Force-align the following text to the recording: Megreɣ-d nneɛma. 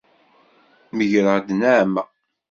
Megreɣ-d 0.95 1.47
nneɛma. 1.53 2.03